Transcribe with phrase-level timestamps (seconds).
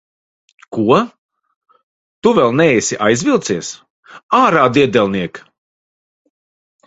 [0.77, 0.95] Ko?
[2.27, 3.69] Tu vēl neesi aizvilcies?
[4.39, 5.43] Ārā, diedelniek!